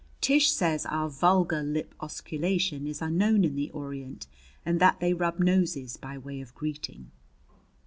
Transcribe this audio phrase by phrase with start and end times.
[0.19, 4.25] Tish says our vulgar lip osculation is unknown in the Orient
[4.65, 7.11] and that they rub noses by way of greeting.